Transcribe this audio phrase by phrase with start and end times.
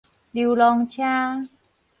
[0.33, 1.47] 溜籠車